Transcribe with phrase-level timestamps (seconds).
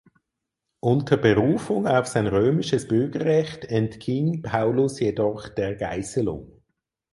[0.79, 6.63] Unter Berufung auf sein römisches Bürgerrecht entging Paulus jedoch der Geißelung.